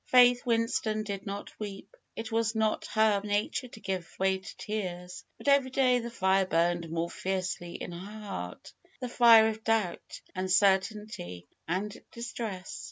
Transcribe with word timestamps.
Faith 0.07 0.43
Winston 0.47 1.03
did 1.03 1.27
not 1.27 1.51
weep. 1.59 1.95
It 2.15 2.31
was 2.31 2.55
not 2.55 2.87
her 2.87 3.21
nature 3.23 3.67
to 3.67 3.79
give 3.79 4.11
way 4.17 4.39
to 4.39 4.57
tears. 4.57 5.23
But 5.37 5.47
every 5.47 5.69
day 5.69 5.99
the 5.99 6.09
fire 6.09 6.47
burned 6.47 6.89
more 6.89 7.07
fiercely 7.11 7.75
in 7.75 7.91
her 7.91 7.99
heart; 8.27 8.73
the 8.99 9.07
fire 9.09 9.49
of 9.49 9.63
doubt, 9.63 10.21
uncertainty 10.33 11.45
and 11.67 11.95
distress. 12.11 12.79